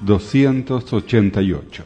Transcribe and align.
288. 0.00 1.84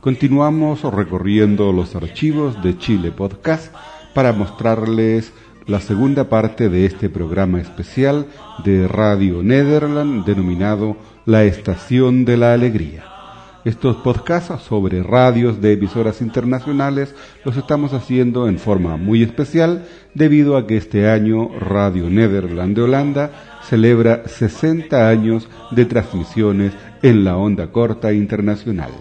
Continuamos 0.00 0.82
recorriendo 0.82 1.72
los 1.72 1.96
archivos 1.96 2.62
de 2.62 2.78
Chile 2.78 3.10
Podcast 3.10 3.74
para 4.14 4.32
mostrarles 4.32 5.32
la 5.66 5.80
segunda 5.80 6.28
parte 6.28 6.68
de 6.68 6.86
este 6.86 7.08
programa 7.08 7.60
especial 7.60 8.26
de 8.64 8.86
Radio 8.86 9.42
Nederland 9.42 10.24
denominado 10.24 10.96
La 11.24 11.44
Estación 11.44 12.24
de 12.24 12.36
la 12.36 12.52
Alegría. 12.52 13.15
Estos 13.66 13.96
podcasts 13.96 14.62
sobre 14.62 15.02
radios 15.02 15.60
de 15.60 15.72
emisoras 15.72 16.20
internacionales 16.20 17.12
los 17.44 17.56
estamos 17.56 17.92
haciendo 17.94 18.46
en 18.46 18.60
forma 18.60 18.96
muy 18.96 19.24
especial 19.24 19.84
debido 20.14 20.56
a 20.56 20.68
que 20.68 20.76
este 20.76 21.10
año 21.10 21.48
Radio 21.58 22.08
Nederland 22.08 22.76
de 22.76 22.82
Holanda 22.82 23.30
celebra 23.62 24.28
60 24.28 25.08
años 25.08 25.48
de 25.72 25.84
transmisiones 25.84 26.74
en 27.02 27.24
la 27.24 27.36
onda 27.36 27.72
corta 27.72 28.12
internacional. 28.12 28.92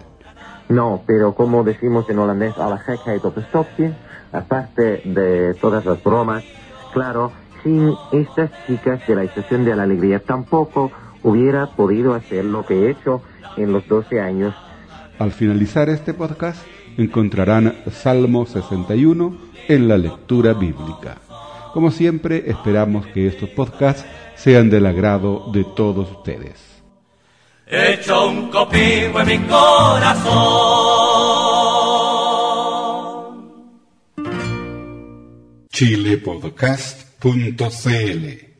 No, 0.67 1.03
pero 1.05 1.35
como 1.35 1.63
decimos 1.63 2.09
en 2.09 2.17
holandés, 2.17 2.57
a 2.57 2.67
la 2.67 2.79
gekheid 2.79 3.23
op 3.23 3.37
een 3.37 3.43
stokje, 3.43 3.93
aparte 4.31 5.03
de 5.05 5.53
todas 5.61 5.85
las 5.85 6.03
bromas, 6.03 6.43
claro, 6.91 7.31
sin 7.61 7.93
estas 8.11 8.49
chicas 8.65 9.05
de 9.05 9.15
la 9.15 9.25
Estación 9.25 9.63
de 9.63 9.75
la 9.75 9.83
Alegría 9.83 10.19
tampoco 10.19 10.91
hubiera 11.25 11.65
podido 11.65 12.13
hacer 12.13 12.45
lo 12.45 12.65
que 12.65 12.75
he 12.75 12.91
hecho 12.91 13.21
en 13.57 13.73
los 13.73 13.85
12 13.87 14.21
años. 14.21 14.53
Al 15.17 15.31
finalizar 15.31 15.89
este 15.89 16.13
podcast 16.13 16.63
encontrarán 16.97 17.75
Salmo 17.91 18.45
61 18.45 19.35
en 19.67 19.87
la 19.87 19.97
lectura 19.97 20.53
bíblica. 20.53 21.17
Como 21.73 21.89
siempre, 21.91 22.49
esperamos 22.49 23.07
que 23.07 23.27
estos 23.27 23.49
podcasts 23.49 24.05
sean 24.35 24.69
del 24.69 24.85
agrado 24.85 25.51
de 25.51 25.65
todos 25.75 26.11
ustedes. 26.11 26.83
Hecho 27.65 28.29
un 28.29 28.51
copivo 28.51 29.19
en 29.21 29.27
mi 29.27 29.39
corazón. 29.39 30.75
chilepodcast.cl 35.71 38.54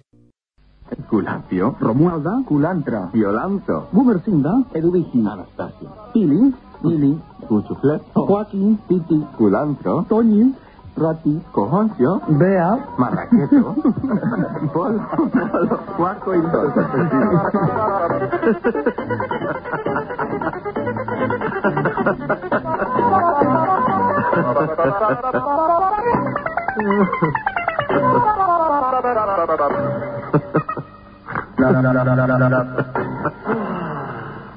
Culapio, 1.10 1.76
Romualda, 1.80 2.42
Culantra, 2.46 3.10
Violanzo, 3.14 3.88
Gumersinda, 3.92 4.64
Eduvici, 4.74 5.20
Anastasia, 5.20 5.90
Pili, 6.14 6.54
Lili, 6.84 7.22
Cuchuflet, 7.48 8.02
Joaquín, 8.14 8.78
Titi, 8.88 9.26
Culantro, 9.38 10.06
Toñi, 10.08 10.54
Rati, 10.96 11.42
Cojoncio, 11.52 12.22
Bea, 12.28 12.78
Marraqueto, 12.98 13.76
Polo, 14.74 15.02
Polo, 15.32 15.80
Cuaco 15.98 16.36
y 16.36 16.42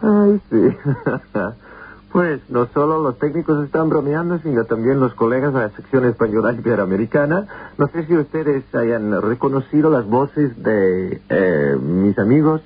Ay, 0.03 0.41
sí. 0.51 0.77
Pues 2.11 2.41
no 2.49 2.67
solo 2.73 3.03
los 3.03 3.19
técnicos 3.19 3.63
están 3.65 3.91
bromeando, 3.91 4.39
sino 4.39 4.65
también 4.65 4.99
los 4.99 5.13
colegas 5.13 5.53
de 5.53 5.61
la 5.61 5.69
sección 5.69 6.07
española 6.07 6.55
iberamericana. 6.55 7.47
No 7.77 7.87
sé 7.89 8.07
si 8.07 8.17
ustedes 8.17 8.65
hayan 8.75 9.21
reconocido 9.21 9.91
las 9.91 10.07
voces 10.07 10.61
de 10.63 11.21
eh, 11.29 11.77
mis 11.79 12.19
amigos 12.19 12.63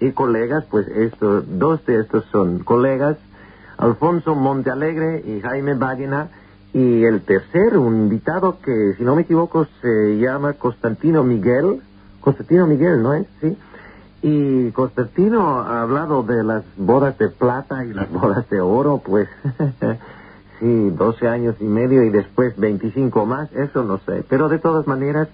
y 0.00 0.10
colegas, 0.10 0.64
pues 0.68 0.88
estos, 0.88 1.44
dos 1.46 1.86
de 1.86 2.00
estos 2.00 2.24
son 2.32 2.64
colegas, 2.64 3.16
Alfonso 3.78 4.34
Montealegre 4.34 5.22
y 5.24 5.40
Jaime 5.40 5.74
Bagena, 5.74 6.28
y 6.72 7.04
el 7.04 7.22
tercero, 7.22 7.82
un 7.82 7.96
invitado 7.96 8.58
que, 8.60 8.94
si 8.96 9.04
no 9.04 9.14
me 9.14 9.22
equivoco, 9.22 9.66
se 9.80 10.18
llama 10.18 10.54
Constantino 10.54 11.22
Miguel. 11.22 11.80
Constantino 12.20 12.66
Miguel, 12.66 13.02
¿no 13.02 13.14
es? 13.14 13.26
Sí. 13.40 13.56
Y 14.22 14.70
Constantino 14.72 15.60
ha 15.60 15.82
hablado 15.82 16.22
de 16.22 16.44
las 16.44 16.64
bodas 16.76 17.16
de 17.18 17.28
plata 17.28 17.84
y 17.84 17.92
las 17.92 18.10
bodas 18.10 18.48
de 18.50 18.60
oro, 18.60 19.00
pues 19.04 19.28
sí, 20.60 20.90
12 20.90 21.28
años 21.28 21.56
y 21.60 21.64
medio 21.64 22.04
y 22.04 22.10
después 22.10 22.56
25 22.58 23.24
más, 23.24 23.50
eso 23.52 23.82
no 23.82 23.98
sé. 23.98 24.24
Pero 24.28 24.48
de 24.48 24.58
todas 24.58 24.86
maneras, 24.86 25.28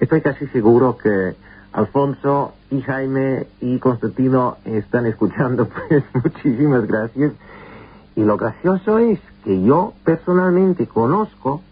estoy 0.00 0.22
casi 0.22 0.46
seguro 0.48 0.96
que 0.96 1.36
Alfonso 1.72 2.54
y 2.70 2.80
Jaime 2.82 3.46
y 3.60 3.78
Constantino 3.78 4.56
están 4.64 5.06
escuchando, 5.06 5.68
pues 5.88 6.02
muchísimas 6.12 6.86
gracias. 6.86 7.32
Y 8.16 8.24
lo 8.24 8.36
gracioso 8.36 8.98
es 8.98 9.20
que 9.44 9.62
yo 9.62 9.94
personalmente 10.04 10.86
conozco 10.86 11.62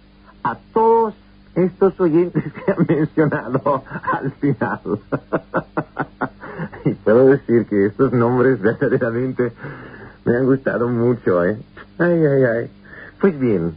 a 0.43 0.57
todos 0.73 1.15
estos 1.55 1.99
oyentes 2.01 2.45
que 2.65 2.73
han 2.73 2.87
mencionado 2.89 3.83
al 4.13 4.31
final. 4.33 4.81
Y 6.85 6.91
puedo 7.05 7.29
decir 7.29 7.67
que 7.67 7.87
estos 7.87 8.13
nombres 8.13 8.61
verdaderamente 8.61 9.53
me 10.25 10.37
han 10.37 10.45
gustado 10.47 10.89
mucho, 10.89 11.45
¿eh? 11.45 11.57
Ay, 11.99 12.25
ay, 12.25 12.45
ay. 12.45 12.71
Pues 13.21 13.39
bien, 13.39 13.75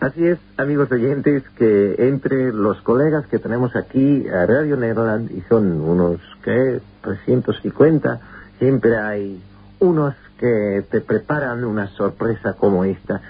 así 0.00 0.26
es, 0.26 0.38
amigos 0.56 0.90
oyentes, 0.90 1.42
que 1.56 1.96
entre 1.98 2.52
los 2.52 2.80
colegas 2.82 3.26
que 3.26 3.38
tenemos 3.38 3.76
aquí 3.76 4.26
a 4.28 4.46
Radio 4.46 4.76
Nederland, 4.76 5.30
y 5.30 5.42
son 5.48 5.80
unos, 5.80 6.20
¿qué? 6.42 6.80
350, 7.02 8.20
siempre 8.58 8.96
hay 8.96 9.42
unos 9.80 10.14
que 10.38 10.84
te 10.90 11.00
preparan 11.00 11.64
una 11.64 11.88
sorpresa 11.88 12.54
como 12.54 12.84
esta. 12.84 13.20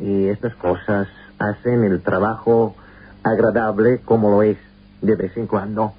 Y 0.00 0.26
estas 0.26 0.54
cosas 0.56 1.08
hacen 1.38 1.84
el 1.84 2.02
trabajo 2.02 2.74
agradable 3.22 4.00
como 4.04 4.30
lo 4.30 4.42
es 4.42 4.58
de 5.00 5.16
vez 5.16 5.36
en 5.36 5.46
cuando. 5.46 5.94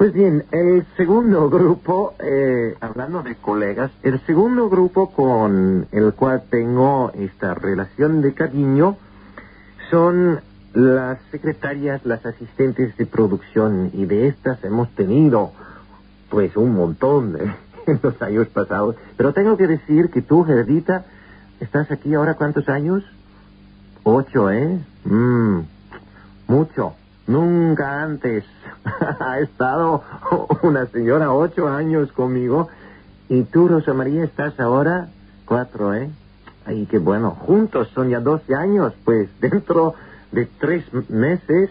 Pues 0.00 0.14
bien, 0.14 0.44
el 0.50 0.86
segundo 0.96 1.50
grupo, 1.50 2.14
eh, 2.20 2.74
hablando 2.80 3.22
de 3.22 3.34
colegas, 3.34 3.90
el 4.02 4.18
segundo 4.20 4.70
grupo 4.70 5.10
con 5.12 5.88
el 5.92 6.14
cual 6.14 6.44
tengo 6.48 7.12
esta 7.12 7.52
relación 7.52 8.22
de 8.22 8.32
cariño 8.32 8.96
son 9.90 10.40
las 10.72 11.18
secretarias, 11.30 12.00
las 12.06 12.24
asistentes 12.24 12.96
de 12.96 13.04
producción 13.04 13.90
y 13.92 14.06
de 14.06 14.28
estas 14.28 14.64
hemos 14.64 14.88
tenido 14.94 15.52
pues 16.30 16.56
un 16.56 16.74
montón 16.74 17.34
de, 17.34 17.52
en 17.86 18.00
los 18.02 18.22
años 18.22 18.48
pasados. 18.48 18.96
Pero 19.18 19.34
tengo 19.34 19.58
que 19.58 19.66
decir 19.66 20.08
que 20.08 20.22
tú, 20.22 20.44
Gerdita, 20.44 21.04
estás 21.60 21.90
aquí 21.90 22.14
ahora 22.14 22.36
cuántos 22.36 22.70
años? 22.70 23.04
Ocho, 24.04 24.50
¿eh? 24.50 24.78
Mmm, 25.04 25.58
mucho. 26.46 26.94
Nunca 27.30 28.02
antes 28.02 28.42
ha 29.20 29.38
estado 29.38 30.02
una 30.62 30.86
señora 30.86 31.32
ocho 31.32 31.68
años 31.68 32.10
conmigo. 32.10 32.68
Y 33.28 33.44
tú, 33.44 33.68
Rosa 33.68 33.94
María, 33.94 34.24
estás 34.24 34.58
ahora 34.58 35.10
cuatro, 35.44 35.94
¿eh? 35.94 36.10
Ay, 36.66 36.88
qué 36.90 36.98
bueno. 36.98 37.30
Juntos 37.30 37.88
son 37.94 38.08
ya 38.08 38.18
doce 38.18 38.52
años. 38.56 38.94
Pues 39.04 39.28
dentro 39.40 39.94
de 40.32 40.46
tres 40.58 40.84
meses 41.08 41.70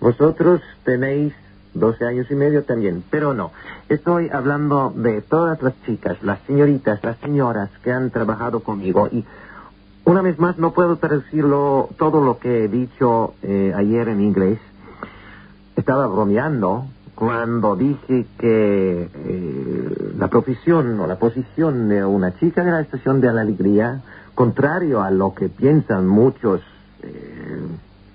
vosotros 0.00 0.60
tenéis 0.84 1.32
doce 1.72 2.04
años 2.04 2.26
y 2.28 2.34
medio 2.34 2.64
también. 2.64 3.04
Pero 3.08 3.34
no. 3.34 3.52
Estoy 3.88 4.30
hablando 4.30 4.92
de 4.96 5.22
todas 5.22 5.62
las 5.62 5.80
chicas, 5.84 6.20
las 6.24 6.40
señoritas, 6.40 7.04
las 7.04 7.18
señoras 7.18 7.70
que 7.84 7.92
han 7.92 8.10
trabajado 8.10 8.58
conmigo. 8.64 9.06
Y 9.12 9.24
una 10.06 10.22
vez 10.22 10.38
más, 10.38 10.56
no 10.56 10.72
puedo 10.72 10.96
traducirlo 10.96 11.90
todo 11.98 12.24
lo 12.24 12.38
que 12.38 12.64
he 12.64 12.68
dicho 12.68 13.34
eh, 13.42 13.72
ayer 13.74 14.08
en 14.08 14.20
inglés. 14.20 14.58
Estaba 15.74 16.06
bromeando 16.06 16.86
cuando 17.16 17.74
dije 17.74 18.24
que 18.38 19.10
eh, 19.12 20.12
la 20.16 20.28
profesión 20.28 21.00
o 21.00 21.08
la 21.08 21.18
posición 21.18 21.88
de 21.88 22.04
una 22.04 22.38
chica 22.38 22.62
de 22.62 22.70
la 22.70 22.80
estación 22.82 23.20
de 23.20 23.32
la 23.32 23.40
alegría, 23.40 24.02
contrario 24.36 25.02
a 25.02 25.10
lo 25.10 25.34
que 25.34 25.48
piensan 25.48 26.06
muchos 26.06 26.60
eh, 27.02 27.60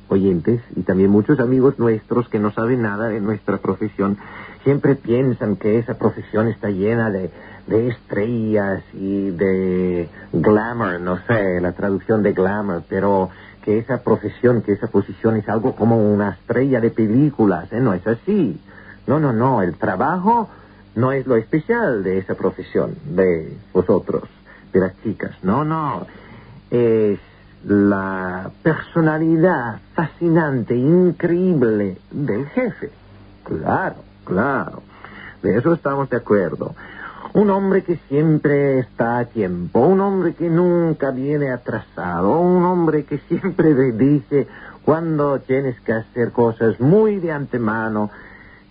oyentes 0.07 0.61
y 0.77 0.83
también 0.83 1.09
muchos 1.09 1.41
amigos 1.41 1.77
nuestros 1.77 2.29
que 2.29 2.39
no 2.39 2.51
saben 2.51 2.83
nada 2.83 3.09
de 3.09 3.19
nuestra 3.19 3.57
profesión, 3.57 4.17
siempre 4.63 4.95
piensan 4.95 5.57
que 5.57 5.77
esa 5.77 5.95
profesión 5.95 6.47
está 6.47 6.69
llena 6.69 7.09
de 7.09 7.31
de 7.67 7.89
estrellas 7.89 8.83
y 8.93 9.29
de 9.31 10.09
glamour, 10.33 10.99
no 10.99 11.19
sé 11.27 11.61
la 11.61 11.71
traducción 11.73 12.23
de 12.23 12.33
glamour, 12.33 12.83
pero 12.89 13.29
que 13.63 13.77
esa 13.77 14.03
profesión, 14.03 14.61
que 14.61 14.73
esa 14.73 14.87
posición 14.87 15.37
es 15.37 15.47
algo 15.47 15.75
como 15.75 15.97
una 15.97 16.31
estrella 16.31 16.81
de 16.81 16.89
películas, 16.89 17.71
¿eh? 17.71 17.79
No 17.79 17.93
es 17.93 18.05
así. 18.07 18.59
No, 19.07 19.19
no, 19.19 19.33
no, 19.33 19.61
el 19.61 19.75
trabajo 19.75 20.49
no 20.95 21.11
es 21.11 21.25
lo 21.25 21.35
especial 21.35 22.03
de 22.03 22.17
esa 22.17 22.35
profesión, 22.35 22.95
de 23.05 23.57
vosotros, 23.73 24.23
de 24.73 24.79
las 24.79 25.01
chicas. 25.03 25.31
No, 25.43 25.63
no, 25.63 26.07
es 26.69 27.19
la 27.63 28.51
personalidad 28.63 29.79
fascinante, 29.93 30.75
increíble 30.75 31.97
del 32.09 32.47
jefe. 32.47 32.89
Claro, 33.43 33.97
claro. 34.25 34.81
De 35.41 35.57
eso 35.57 35.73
estamos 35.73 36.09
de 36.09 36.17
acuerdo. 36.17 36.75
Un 37.33 37.49
hombre 37.49 37.83
que 37.83 37.97
siempre 38.09 38.79
está 38.79 39.19
a 39.19 39.25
tiempo, 39.25 39.79
un 39.79 40.01
hombre 40.01 40.33
que 40.33 40.49
nunca 40.49 41.11
viene 41.11 41.49
atrasado, 41.49 42.39
un 42.41 42.65
hombre 42.65 43.05
que 43.05 43.19
siempre 43.19 43.73
te 43.73 43.91
dice 43.97 44.47
cuando 44.83 45.39
tienes 45.39 45.79
que 45.81 45.93
hacer 45.93 46.31
cosas 46.31 46.79
muy 46.81 47.17
de 47.17 47.31
antemano, 47.31 48.09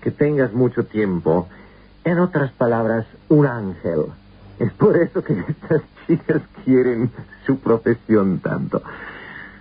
que 0.02 0.10
tengas 0.10 0.52
mucho 0.52 0.84
tiempo. 0.84 1.48
En 2.04 2.18
otras 2.18 2.50
palabras, 2.52 3.06
un 3.28 3.46
ángel. 3.46 4.06
Es 4.58 4.72
por 4.72 4.96
eso 4.96 5.24
que 5.24 5.32
estas 5.48 5.82
chicas 6.06 6.42
quieren 6.64 7.10
su 7.46 7.58
profesión 7.60 8.40
tanto. 8.40 8.82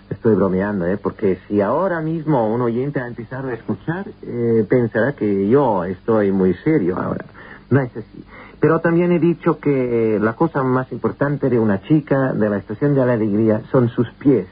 Estoy 0.09 0.35
bromeando, 0.35 0.87
¿eh? 0.87 0.97
Porque 0.97 1.39
si 1.47 1.61
ahora 1.61 2.01
mismo 2.01 2.53
un 2.53 2.61
oyente 2.61 2.99
ha 2.99 3.07
empezado 3.07 3.49
a 3.49 3.53
escuchar, 3.53 4.07
eh, 4.23 4.65
pensará 4.67 5.13
que 5.13 5.47
yo 5.47 5.85
estoy 5.85 6.31
muy 6.31 6.53
serio 6.55 6.97
ahora. 6.99 7.25
No 7.69 7.79
es 7.79 7.95
así. 7.95 8.25
Pero 8.59 8.79
también 8.81 9.11
he 9.11 9.19
dicho 9.19 9.59
que 9.59 10.19
la 10.21 10.33
cosa 10.33 10.63
más 10.63 10.91
importante 10.91 11.49
de 11.49 11.59
una 11.59 11.81
chica 11.81 12.33
de 12.33 12.49
la 12.49 12.57
estación 12.57 12.93
de 12.93 13.05
la 13.05 13.13
alegría 13.13 13.61
son 13.71 13.89
sus 13.89 14.09
pies. 14.13 14.47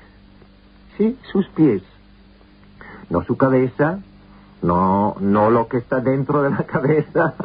Sí, 0.97 1.17
sus 1.31 1.47
pies. 1.49 1.83
No 3.09 3.23
su 3.23 3.35
cabeza, 3.37 3.99
no, 4.61 5.15
no 5.19 5.49
lo 5.49 5.67
que 5.67 5.77
está 5.77 5.99
dentro 5.99 6.41
de 6.41 6.51
la 6.51 6.63
cabeza, 6.65 7.35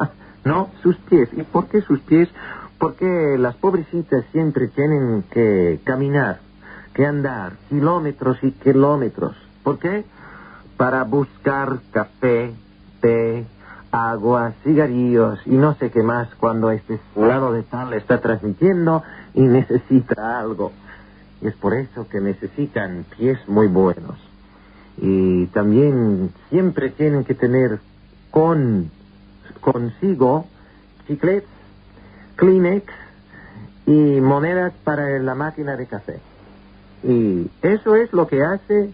no, 0.45 0.69
sus 0.81 0.95
pies. 0.97 1.29
¿Y 1.33 1.43
por 1.43 1.67
qué 1.67 1.81
sus 1.81 1.99
pies? 1.99 2.29
Porque 2.77 3.37
las 3.37 3.55
pobrecitas 3.55 4.25
siempre 4.31 4.67
tienen 4.67 5.23
que 5.31 5.79
caminar, 5.83 6.39
que 6.93 7.05
andar 7.05 7.53
kilómetros 7.69 8.37
y 8.41 8.51
kilómetros. 8.51 9.35
¿Por 9.63 9.79
qué? 9.79 10.05
Para 10.77 11.03
buscar 11.03 11.79
café, 11.91 12.53
té, 12.99 13.45
agua, 13.93 14.53
cigarrillos 14.63 15.39
y 15.45 15.51
no 15.51 15.75
sé 15.75 15.91
qué 15.91 16.01
más 16.01 16.27
cuando 16.35 16.71
este 16.71 16.99
lado 17.15 17.53
de 17.53 17.61
tal 17.61 17.93
está 17.93 18.19
transmitiendo 18.19 19.03
y 19.35 19.41
necesita 19.41 20.39
algo. 20.39 20.71
Y 21.41 21.47
es 21.47 21.55
por 21.55 21.75
eso 21.75 22.07
que 22.09 22.19
necesitan 22.19 23.05
pies 23.17 23.37
muy 23.47 23.67
buenos. 23.67 24.17
Y 24.97 25.45
también 25.47 26.31
siempre 26.49 26.89
tienen 26.89 27.23
que 27.23 27.35
tener 27.35 27.79
con 28.31 28.89
consigo 29.61 30.47
chiclets, 31.07 31.47
Kleenex 32.35 32.85
y 33.85 33.91
monedas 33.91 34.73
para 34.83 35.19
la 35.19 35.35
máquina 35.35 35.77
de 35.77 35.85
café. 35.85 36.19
Y 37.03 37.49
eso 37.61 37.95
es 37.95 38.11
lo 38.11 38.27
que 38.27 38.41
hace 38.41 38.91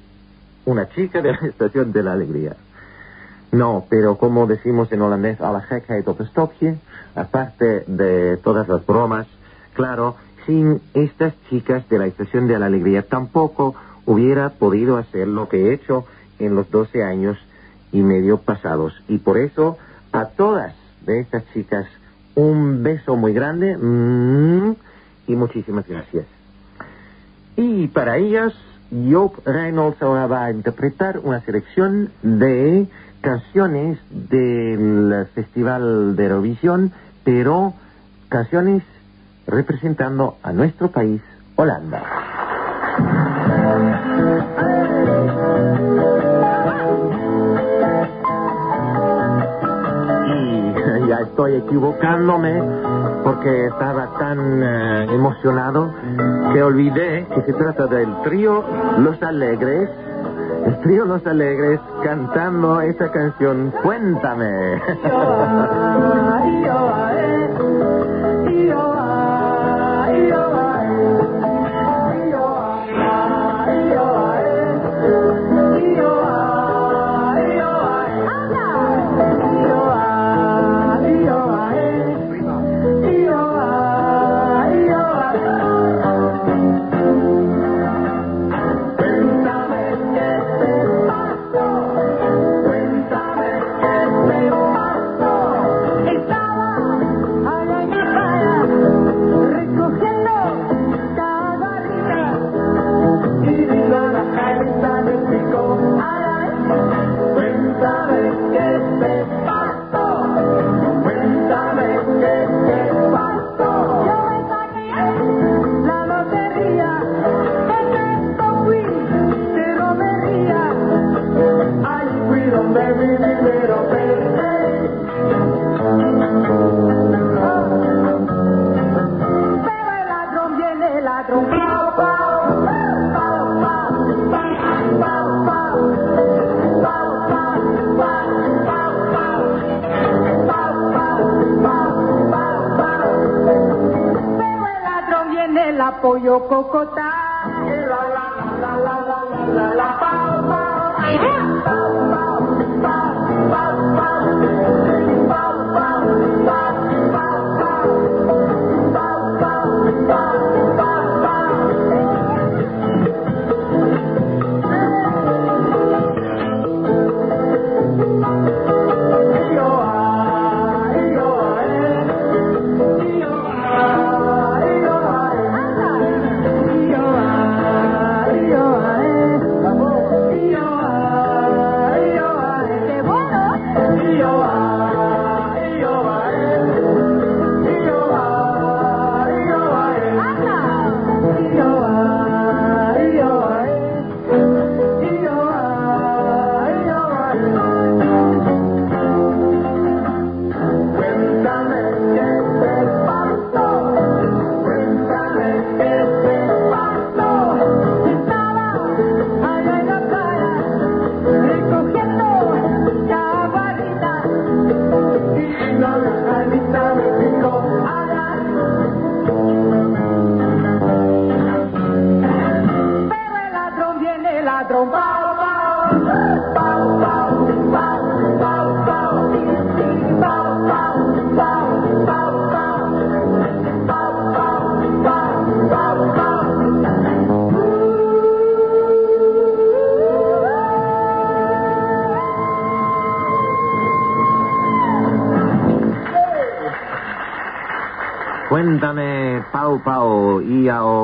una 0.65 0.89
chica 0.89 1.21
de 1.21 1.31
la 1.31 1.37
Estación 1.47 1.93
de 1.93 2.03
la 2.03 2.13
Alegría. 2.13 2.55
No, 3.51 3.85
pero 3.89 4.17
como 4.17 4.45
decimos 4.45 4.91
en 4.91 5.01
holandés, 5.01 5.41
a 5.41 5.51
la 5.51 5.61
gekheid 5.61 6.07
op 6.07 6.19
een 6.19 6.79
aparte 7.15 7.83
de 7.87 8.37
todas 8.37 8.67
las 8.67 8.85
bromas, 8.85 9.27
claro, 9.73 10.15
sin 10.45 10.81
estas 10.93 11.33
chicas 11.49 11.87
de 11.89 11.97
la 11.97 12.05
Estación 12.05 12.47
de 12.47 12.59
la 12.59 12.67
Alegría 12.67 13.03
tampoco 13.03 13.75
hubiera 14.05 14.49
podido 14.49 14.97
hacer 14.97 15.27
lo 15.27 15.49
que 15.49 15.57
he 15.57 15.73
hecho 15.73 16.05
en 16.39 16.55
los 16.55 16.69
12 16.69 17.03
años 17.03 17.37
y 17.91 18.01
medio 18.01 18.37
pasados. 18.37 18.93
Y 19.07 19.17
por 19.17 19.37
eso, 19.37 19.77
a 20.11 20.25
todas 20.25 20.75
de 21.05 21.19
estas 21.19 21.43
chicas, 21.53 21.87
un 22.35 22.83
beso 22.83 23.15
muy 23.15 23.33
grande 23.33 23.75
mm, 23.77 24.75
y 25.27 25.35
muchísimas 25.35 25.87
gracias. 25.87 26.25
Y 27.55 27.87
para 27.87 28.17
ellas, 28.17 28.53
Job 28.89 29.33
Reynolds 29.45 30.01
ahora 30.01 30.27
va 30.27 30.45
a 30.45 30.51
interpretar 30.51 31.19
una 31.19 31.41
selección 31.41 32.11
de 32.23 32.87
canciones 33.21 33.99
del 34.09 35.27
Festival 35.33 36.15
de 36.15 36.25
Eurovisión, 36.25 36.91
pero 37.23 37.73
canciones 38.29 38.83
representando 39.47 40.37
a 40.43 40.51
nuestro 40.53 40.89
país, 40.89 41.21
Holanda. 41.55 42.01
Y 50.27 51.07
ya 51.07 51.19
estoy 51.21 51.55
equivocándome 51.55 52.61
porque 53.23 53.67
estaba 53.67 54.17
tan 54.19 54.63
eh, 54.63 55.07
emocionado 55.13 55.93
que 56.53 56.63
olvidé 56.63 57.27
que 57.33 57.41
se 57.41 57.53
trata 57.53 57.87
del 57.87 58.21
trío 58.23 58.63
Los 58.99 59.21
Alegres 59.21 59.89
el 60.65 60.79
trío 60.81 61.05
Los 61.05 61.25
Alegres 61.25 61.79
cantando 62.03 62.81
esta 62.81 63.11
canción 63.11 63.71
Cuéntame. 63.83 64.81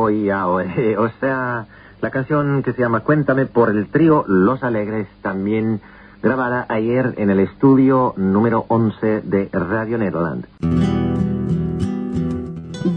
Iao 0.10 0.60
Iao. 0.60 0.62
eh, 0.62 0.98
O 0.98 1.10
sea, 1.20 1.66
la 2.02 2.10
canción 2.12 2.62
que 2.64 2.74
se 2.74 2.82
llama 2.82 3.02
Cuéntame 3.02 3.46
por 3.46 3.70
el 3.70 3.88
trío 3.88 4.26
Los 4.28 4.64
Alegres, 4.64 5.08
también 5.22 5.80
grabada 6.22 6.66
ayer 6.70 7.14
en 7.18 7.30
el 7.30 7.40
estudio 7.40 8.14
número 8.18 8.66
11 8.68 9.22
de 9.22 9.50
Radio 9.52 9.98
Nederland. 9.98 10.46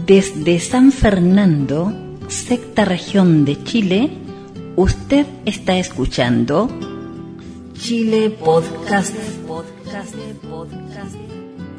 Desde 0.05 0.59
San 0.59 0.91
Fernando, 0.91 1.91
sexta 2.27 2.85
región 2.85 3.45
de 3.45 3.63
Chile, 3.63 4.11
usted 4.75 5.25
está 5.45 5.77
escuchando 5.77 6.69
Chile 7.73 8.35
Podcast. 8.43 9.15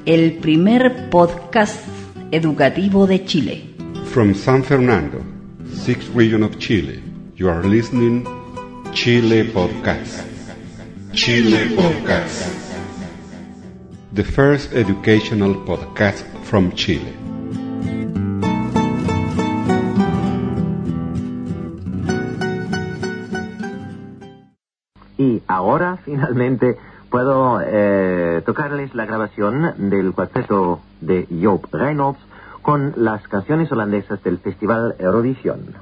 El 0.07 0.39
primer 0.39 1.11
podcast 1.11 1.81
educativo 2.31 3.07
de 3.07 3.25
Chile. 3.25 3.70
From 4.13 4.35
San 4.35 4.65
Fernando, 4.65 5.25
sixth 5.73 6.09
region 6.17 6.43
of 6.43 6.59
Chile, 6.59 7.01
you 7.37 7.49
are 7.49 7.63
listening 7.63 8.27
Chile 8.93 9.45
Podcast. 9.45 10.27
Chile 11.15 11.77
Podcast. 11.77 12.51
The 14.13 14.25
first 14.25 14.73
educational 14.73 15.55
podcast 15.55 16.25
from 16.43 16.73
Chile. 16.73 17.15
Y 25.19 25.41
ahora, 25.47 25.99
finalmente, 26.05 26.77
puedo 27.11 27.61
eh, 27.65 28.43
tocarles 28.45 28.93
la 28.97 29.07
grabación 29.07 29.89
del 29.89 30.13
cuarteto 30.13 30.81
de 31.01 31.29
Joop 31.31 31.73
Reynolds 31.73 32.19
con 32.63 32.93
las 32.97 33.27
canciones 33.29 33.71
holandesas 33.73 34.23
del 34.23 34.39
Festival 34.39 34.95
Eurovisión. 34.99 35.75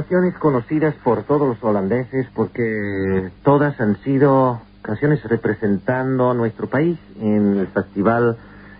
Canciones 0.00 0.34
conocidas 0.38 0.94
por 1.04 1.24
todos 1.24 1.46
los 1.46 1.62
holandeses 1.62 2.26
porque 2.34 3.28
todas 3.42 3.78
han 3.82 3.98
sido 3.98 4.62
canciones 4.80 5.22
representando 5.24 6.30
a 6.30 6.34
nuestro 6.34 6.68
país 6.68 6.98
en 7.20 7.58
el 7.58 7.66
Festival 7.66 8.38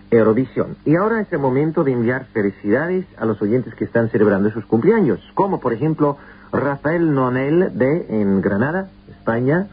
Eurovisión. 0.09 0.77
Y 0.83 0.95
ahora 0.95 1.21
es 1.21 1.31
el 1.31 1.37
momento 1.37 1.83
de 1.83 1.91
enviar 1.91 2.25
felicidades 2.33 3.05
a 3.17 3.25
los 3.25 3.39
oyentes 3.39 3.75
que 3.75 3.83
están 3.85 4.09
celebrando 4.09 4.49
sus 4.49 4.65
cumpleaños, 4.65 5.19
como 5.35 5.59
por 5.59 5.73
ejemplo 5.73 6.17
Rafael 6.51 7.13
Nonel 7.13 7.77
de 7.77 8.07
en 8.19 8.41
Granada, 8.41 8.89
España. 9.11 9.67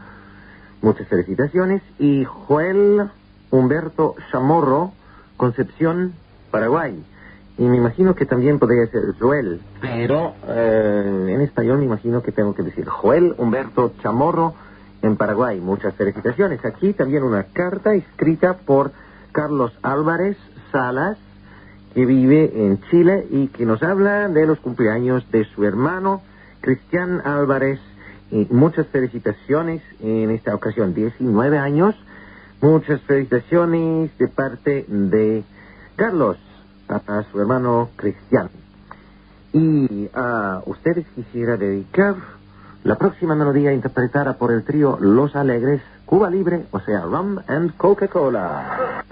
Muchas 0.83 1.07
felicitaciones. 1.07 1.81
Y 1.97 2.25
Joel 2.25 3.09
Humberto 3.49 4.13
Chamorro, 4.31 4.91
Concepción, 5.35 6.13
Paraguay. 6.51 7.03
Y 7.59 7.65
me 7.65 7.75
imagino 7.75 8.15
que 8.15 8.25
también 8.25 8.57
podría 8.57 8.87
ser 8.87 9.01
Joel, 9.19 9.59
pero 9.81 10.33
eh, 10.47 11.25
en 11.27 11.41
español 11.41 11.79
me 11.79 11.83
imagino 11.83 12.23
que 12.23 12.31
tengo 12.31 12.55
que 12.55 12.63
decir 12.63 12.87
Joel 12.87 13.35
Humberto 13.37 13.91
Chamorro 14.01 14.53
en 15.01 15.17
Paraguay. 15.17 15.59
Muchas 15.59 15.93
felicitaciones. 15.95 16.63
Aquí 16.63 16.93
también 16.93 17.23
una 17.23 17.43
carta 17.43 17.93
escrita 17.95 18.53
por 18.53 18.93
Carlos 19.33 19.73
Álvarez 19.81 20.37
Salas, 20.71 21.17
que 21.93 22.05
vive 22.05 22.49
en 22.55 22.79
Chile 22.89 23.27
y 23.29 23.47
que 23.47 23.65
nos 23.65 23.83
habla 23.83 24.29
de 24.29 24.47
los 24.47 24.57
cumpleaños 24.59 25.29
de 25.29 25.43
su 25.43 25.65
hermano 25.65 26.21
Cristian 26.61 27.19
Álvarez. 27.25 27.81
Y 28.31 28.47
muchas 28.51 28.87
felicitaciones 28.87 29.81
en 29.99 30.31
esta 30.31 30.55
ocasión, 30.55 30.93
19 30.93 31.57
años. 31.57 31.93
Muchas 32.61 33.01
felicitaciones 33.01 34.17
de 34.17 34.27
parte 34.29 34.85
de 34.87 35.43
Carlos 35.97 36.37
a 36.89 37.23
su 37.31 37.39
hermano 37.39 37.89
Cristian. 37.95 38.49
Y 39.53 40.09
a 40.13 40.61
ustedes 40.65 41.05
quisiera 41.15 41.57
dedicar 41.57 42.15
la 42.83 42.95
próxima 42.95 43.35
melodía 43.35 43.73
interpretada 43.73 44.33
por 44.37 44.51
el 44.51 44.63
trío 44.63 44.97
Los 44.99 45.35
Alegres, 45.35 45.81
Cuba 46.05 46.29
Libre, 46.29 46.65
o 46.71 46.79
sea, 46.79 47.01
Rum 47.01 47.39
and 47.47 47.75
Coca-Cola. 47.77 49.03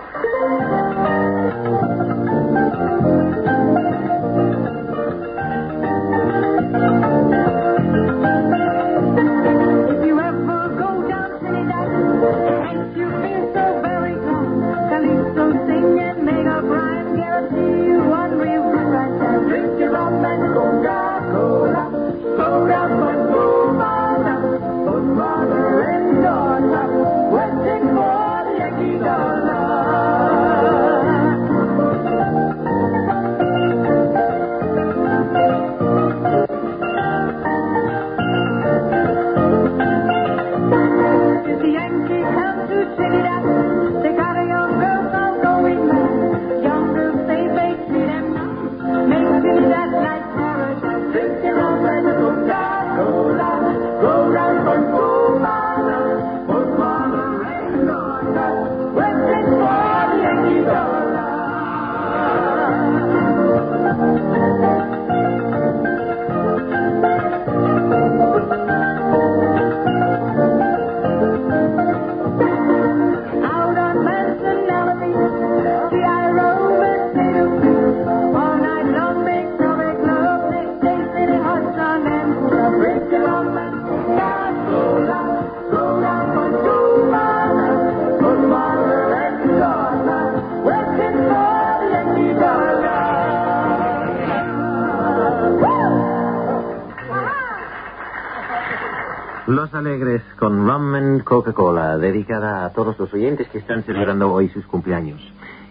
Los 99.48 99.74
Alegres 99.74 100.22
con 100.38 100.68
Rum 100.68 100.94
and 100.96 101.24
Coca-Cola, 101.24 101.98
dedicada 101.98 102.66
a 102.66 102.74
todos 102.74 103.00
los 103.00 103.14
oyentes 103.14 103.48
que 103.48 103.60
están 103.60 103.84
celebrando 103.84 104.30
hoy 104.30 104.50
sus 104.50 104.66
cumpleaños. 104.66 105.22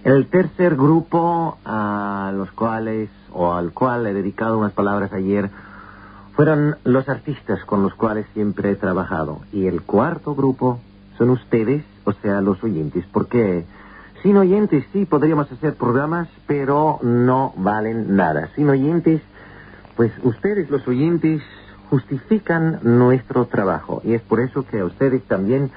El 0.02 0.28
tercer 0.28 0.76
grupo 0.76 1.58
a 1.62 2.32
los 2.34 2.50
cuales, 2.52 3.10
o 3.34 3.52
al 3.52 3.74
cual 3.74 4.06
he 4.06 4.14
dedicado 4.14 4.56
unas 4.56 4.72
palabras 4.72 5.12
ayer, 5.12 5.50
fueron 6.32 6.76
los 6.84 7.06
artistas 7.10 7.62
con 7.66 7.82
los 7.82 7.92
cuales 7.92 8.24
siempre 8.32 8.70
he 8.70 8.76
trabajado. 8.76 9.40
Y 9.52 9.66
el 9.66 9.82
cuarto 9.82 10.34
grupo 10.34 10.80
son 11.18 11.28
ustedes, 11.28 11.84
o 12.04 12.12
sea, 12.12 12.40
los 12.40 12.64
oyentes, 12.64 13.04
porque 13.12 13.66
sin 14.22 14.38
oyentes 14.38 14.86
sí 14.94 15.04
podríamos 15.04 15.52
hacer 15.52 15.74
programas, 15.74 16.28
pero 16.46 16.98
no 17.02 17.52
valen 17.58 18.16
nada. 18.16 18.48
Sin 18.56 18.70
oyentes, 18.70 19.20
pues 19.96 20.12
ustedes, 20.22 20.70
los 20.70 20.88
oyentes, 20.88 21.42
justifican 21.90 22.80
nuestro 22.82 23.46
trabajo. 23.46 24.00
Y 24.04 24.14
es 24.14 24.22
por 24.22 24.40
eso 24.40 24.64
que 24.66 24.80
a 24.80 24.84
ustedes 24.84 25.22
también 25.24 25.70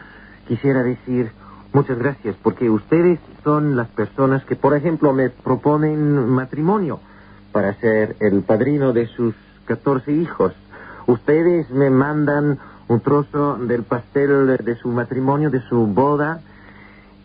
quisiera 0.48 0.84
decir 0.84 1.32
muchas 1.72 1.98
gracias, 1.98 2.36
porque 2.42 2.70
ustedes 2.70 3.20
son 3.44 3.76
las 3.76 3.88
personas 3.90 4.44
que, 4.46 4.56
por 4.56 4.76
ejemplo, 4.76 5.14
me 5.14 5.30
proponen 5.30 6.28
matrimonio 6.30 7.00
para 7.52 7.74
ser 7.76 8.16
el 8.20 8.42
padrino 8.42 8.94
de 8.94 9.08
sus 9.08 9.36
14 9.66 10.12
hijos. 10.12 10.54
Ustedes 11.08 11.70
me 11.70 11.90
mandan 11.90 12.60
un 12.88 13.00
trozo 13.02 13.56
del 13.56 13.84
pastel 13.84 14.58
de 14.58 14.76
su 14.78 14.90
matrimonio, 14.90 15.50
de 15.50 15.62
su 15.62 15.86
boda, 15.86 16.42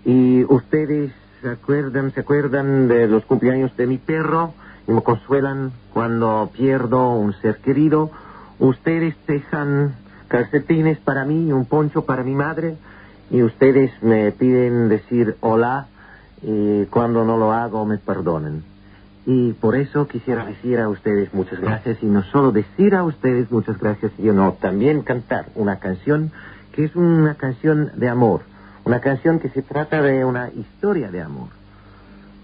y 0.04 0.44
ustedes 0.44 1.12
se 1.40 1.48
acuerdan, 1.48 2.12
se 2.12 2.20
acuerdan 2.20 2.88
de 2.88 3.06
los 3.08 3.24
cumpleaños 3.24 3.74
de 3.76 3.86
mi 3.86 3.98
perro 3.98 4.52
y 4.86 4.92
me 4.92 5.02
consuelan 5.02 5.72
cuando 5.92 6.50
pierdo 6.54 7.14
un 7.14 7.32
ser 7.34 7.58
querido. 7.58 8.10
Ustedes 8.58 9.14
dejan 9.26 9.94
calcetines 10.28 10.98
para 10.98 11.24
mí 11.24 11.52
un 11.52 11.64
poncho 11.64 12.04
para 12.04 12.22
mi 12.22 12.34
madre 12.34 12.76
y 13.30 13.42
ustedes 13.42 13.90
me 14.02 14.30
piden 14.32 14.88
decir 14.88 15.36
hola 15.40 15.86
y 16.42 16.84
cuando 16.86 17.24
no 17.24 17.36
lo 17.36 17.52
hago 17.52 17.84
me 17.84 17.98
perdonan. 17.98 18.62
Y 19.26 19.52
por 19.52 19.74
eso 19.74 20.06
quisiera 20.06 20.44
decir 20.44 20.78
a 20.78 20.88
ustedes 20.88 21.32
muchas 21.32 21.60
gracias 21.60 21.98
y 22.02 22.06
no 22.06 22.22
solo 22.24 22.52
decir 22.52 22.94
a 22.94 23.04
ustedes 23.04 23.50
muchas 23.50 23.78
gracias, 23.78 24.12
sino 24.16 24.52
también 24.60 25.02
cantar 25.02 25.46
una 25.54 25.78
canción 25.78 26.30
que 26.72 26.84
es 26.84 26.94
una 26.94 27.34
canción 27.36 27.92
de 27.96 28.08
amor, 28.08 28.42
una 28.84 29.00
canción 29.00 29.38
que 29.38 29.48
se 29.48 29.62
trata 29.62 30.02
de 30.02 30.24
una 30.24 30.50
historia 30.50 31.10
de 31.10 31.22
amor. 31.22 31.48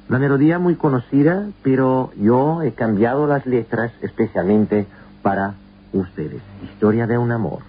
La 0.08 0.18
melodía 0.18 0.58
muy 0.58 0.74
conocida, 0.74 1.48
pero 1.62 2.10
yo 2.16 2.62
he 2.62 2.72
cambiado 2.72 3.26
las 3.26 3.46
letras 3.46 3.92
especialmente 4.00 4.86
para 5.22 5.54
ustedes. 5.92 6.42
Historia 6.62 7.06
de 7.06 7.18
un 7.18 7.32
amor. 7.32 7.60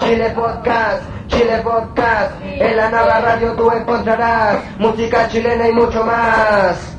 Chile 0.00 0.30
Podcast, 0.34 1.02
Chile 1.28 1.60
Podcast, 1.62 2.34
en 2.42 2.76
la 2.76 2.90
nueva 2.90 3.20
radio 3.20 3.52
tú 3.52 3.70
encontrarás 3.70 4.64
música 4.78 5.28
chilena 5.28 5.68
y 5.68 5.72
mucho 5.72 6.04
más. 6.04 6.96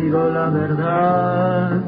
Digo 0.00 0.28
la 0.28 0.48
verdad. 0.50 1.80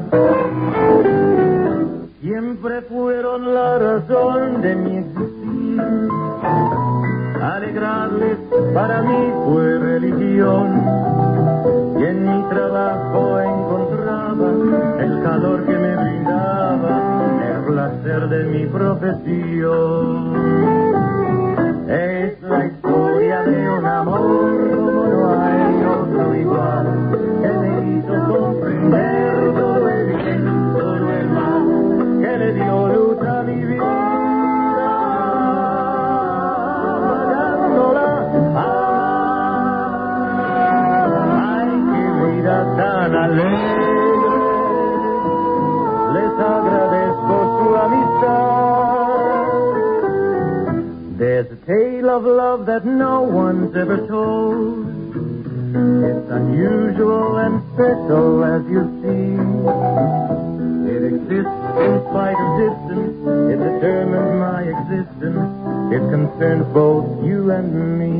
Siempre 2.21 2.81
fueron 2.81 3.53
la 3.53 3.77
razón 3.79 4.61
de 4.61 4.75
mi 4.75 4.97
existir. 4.97 5.81
Alegrarles 7.41 8.37
para 8.73 9.01
mí 9.01 9.31
fue 9.45 9.79
religión 9.79 10.83
y 11.99 12.03
en 12.03 12.23
mi 12.25 12.43
trabajo 12.49 13.39
encontraba 13.39 14.49
el 14.99 15.23
calor 15.23 15.65
que 15.65 15.77
me 15.77 15.95
brindaba 15.95 17.01
el 17.49 17.63
placer 17.65 18.29
de 18.29 18.43
mi 18.45 18.65
profesión. 18.67 20.31
Tale 51.71 52.09
of 52.09 52.25
love 52.25 52.65
that 52.65 52.85
no 52.85 53.21
one's 53.21 53.73
ever 53.77 54.05
told. 54.07 54.87
It's 56.03 56.29
unusual 56.29 57.37
and 57.37 57.63
special 57.73 58.43
as 58.43 58.63
you 58.73 58.83
see. 58.99 59.39
It 60.91 61.03
exists 61.13 61.63
in 61.87 61.93
spite 62.09 62.39
of 62.45 62.49
distance. 62.59 63.15
It 63.53 63.59
determines 63.67 64.33
my 64.47 64.61
existence. 64.73 65.47
It 65.95 66.03
concerns 66.11 66.65
both 66.73 67.23
you 67.23 67.51
and 67.51 67.69
me. 67.99 68.11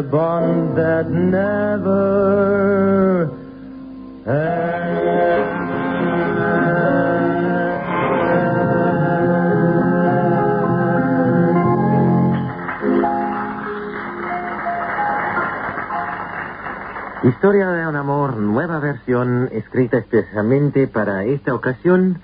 A 0.00 0.74
that 0.76 1.10
never 1.10 1.80
Historia 17.22 17.68
de 17.68 17.86
un 17.86 17.96
amor, 17.96 18.36
nueva 18.36 18.78
versión, 18.80 19.50
escrita 19.52 19.98
especialmente 19.98 20.88
para 20.88 21.24
esta 21.24 21.54
ocasión, 21.54 22.18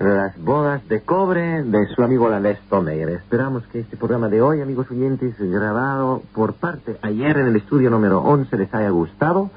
las 0.00 0.36
bodas 0.42 0.86
de 0.88 1.02
cobre 1.02 1.62
de 1.62 1.86
su 1.94 2.02
amigo 2.02 2.28
Lalés 2.30 2.58
Tomeyer. 2.70 3.10
Esperamos 3.10 3.66
que 3.66 3.80
este 3.80 3.98
programa 3.98 4.30
de 4.30 4.40
hoy, 4.40 4.62
amigos 4.62 4.90
oyentes, 4.90 5.34
grabado 5.38 6.22
por 6.34 6.54
parte 6.54 6.96
ayer 7.02 7.36
en 7.36 7.48
el 7.48 7.56
estudio 7.56 7.90
número 7.90 8.20
11, 8.22 8.56
les 8.56 8.74
haya 8.74 8.88
gustado. 8.88 9.50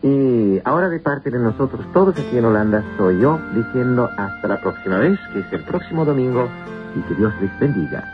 Y 0.00 0.60
ahora 0.64 0.88
de 0.88 1.00
parte 1.00 1.30
de 1.30 1.38
nosotros 1.40 1.84
todos 1.92 2.16
aquí 2.16 2.38
en 2.38 2.44
Holanda, 2.44 2.84
soy 2.96 3.20
yo 3.20 3.40
diciendo 3.54 4.08
hasta 4.16 4.46
la 4.46 4.60
próxima 4.60 4.98
vez, 4.98 5.18
que 5.32 5.40
es 5.40 5.52
el 5.52 5.64
próximo 5.64 6.04
domingo, 6.04 6.48
y 6.94 7.00
que 7.02 7.14
Dios 7.16 7.32
les 7.40 7.58
bendiga. 7.58 8.04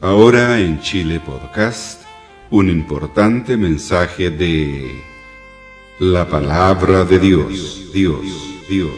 Ahora 0.00 0.58
en 0.60 0.80
Chile 0.80 1.20
Podcast, 1.24 2.03
un 2.50 2.68
importante 2.68 3.56
mensaje 3.56 4.30
de 4.30 5.02
la 5.98 6.28
palabra 6.28 7.04
de 7.04 7.18
Dios, 7.18 7.90
Dios, 7.92 8.20
Dios. 8.68 8.90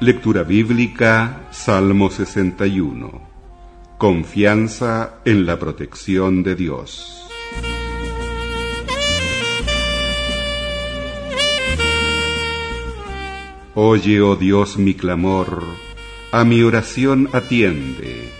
Lectura 0.00 0.42
bíblica, 0.42 1.48
Salmo 1.50 2.10
61. 2.10 3.20
Confianza 3.98 5.14
en 5.24 5.46
la 5.46 5.58
protección 5.58 6.42
de 6.42 6.54
Dios. 6.54 7.25
Oye, 13.78 14.22
oh 14.22 14.36
Dios, 14.36 14.78
mi 14.78 14.94
clamor, 14.94 15.62
a 16.32 16.44
mi 16.44 16.62
oración 16.62 17.28
atiende. 17.34 18.30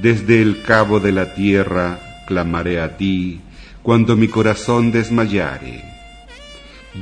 Desde 0.00 0.40
el 0.42 0.62
cabo 0.62 1.00
de 1.00 1.10
la 1.10 1.34
tierra 1.34 2.22
clamaré 2.28 2.80
a 2.80 2.96
ti 2.96 3.40
cuando 3.82 4.16
mi 4.16 4.28
corazón 4.28 4.92
desmayare. 4.92 5.82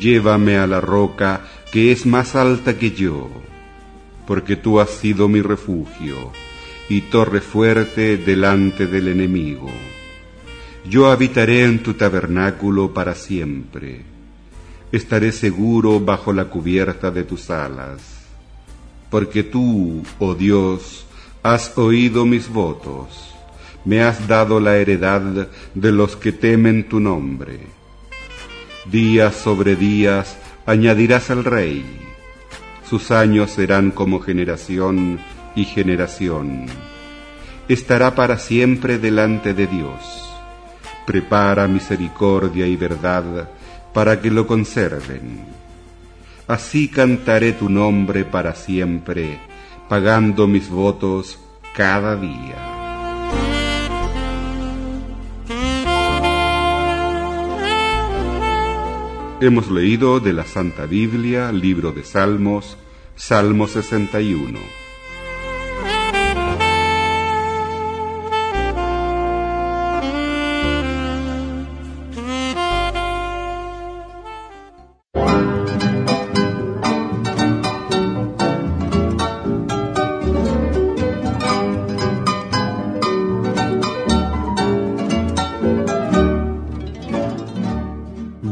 Llévame 0.01 0.57
a 0.57 0.67
la 0.67 0.81
roca 0.81 1.43
que 1.71 1.93
es 1.93 2.07
más 2.07 2.37
alta 2.37 2.79
que 2.79 2.93
yo, 2.93 3.29
porque 4.27 4.57
tú 4.57 4.81
has 4.81 4.89
sido 4.89 5.29
mi 5.29 5.43
refugio 5.43 6.33
y 6.89 7.03
torre 7.03 7.43
fuerte 7.43 8.17
delante 8.17 8.87
del 8.87 9.09
enemigo. 9.09 9.71
Yo 10.89 11.11
habitaré 11.11 11.65
en 11.65 11.83
tu 11.83 11.93
tabernáculo 11.93 12.95
para 12.95 13.15
siempre 13.15 14.12
estaré 14.93 15.33
seguro 15.33 15.99
bajo 16.01 16.33
la 16.35 16.45
cubierta 16.45 17.11
de 17.11 17.25
tus 17.25 17.51
alas, 17.51 18.03
porque 19.11 19.43
tú, 19.43 20.03
oh 20.19 20.35
Dios, 20.35 21.07
has 21.43 21.77
oído 21.79 22.27
mis 22.27 22.49
votos, 22.49 23.35
me 23.87 24.03
has 24.03 24.29
dado 24.29 24.61
la 24.61 24.77
heredad 24.77 25.49
de 25.75 25.93
los 25.93 26.15
que 26.15 26.31
temen 26.31 26.89
tu 26.89 27.01
nombre. 27.01 27.61
Días 28.91 29.35
sobre 29.35 29.77
días 29.77 30.37
añadirás 30.67 31.31
al 31.31 31.45
rey, 31.45 31.85
sus 32.89 33.11
años 33.11 33.51
serán 33.51 33.91
como 33.91 34.21
generación 34.21 35.19
y 35.57 35.65
generación. 35.65 36.67
Estará 37.69 38.15
para 38.15 38.39
siempre 38.39 38.99
delante 38.99 39.55
de 39.55 39.67
Dios. 39.67 39.99
Prepara 41.07 41.67
misericordia 41.67 42.67
y 42.67 42.77
verdad 42.77 43.49
para 43.93 44.21
que 44.21 44.31
lo 44.31 44.47
conserven. 44.47 45.45
Así 46.49 46.89
cantaré 46.89 47.53
tu 47.53 47.69
nombre 47.69 48.25
para 48.25 48.55
siempre, 48.55 49.39
pagando 49.89 50.47
mis 50.47 50.69
votos 50.69 51.39
cada 51.75 52.17
día. 52.17 52.73
Hemos 59.41 59.71
leído 59.71 60.21
de 60.21 60.33
la 60.33 60.45
Santa 60.45 60.87
Biblia, 60.87 61.51
libro 61.51 61.91
de 61.91 62.05
Salmos, 62.05 62.77
Salmo 63.17 63.67
61. 63.67 64.82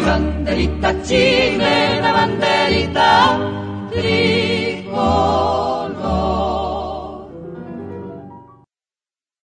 mi 0.00 0.06
banderita 0.06 0.90
chilena, 1.04 2.10
banderita 2.16 3.36
tricolor. 3.92 5.79